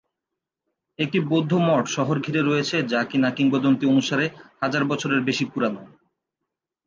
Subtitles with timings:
[0.99, 4.25] একটি বৌদ্ধ মঠ শহর ঘিরে রয়েছে যা কিনা কিংবদন্তি অনুসারে
[4.61, 5.81] হাজার বছরের বেশি পুরানো।